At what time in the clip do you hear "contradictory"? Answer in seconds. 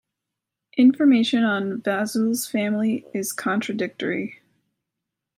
3.31-4.41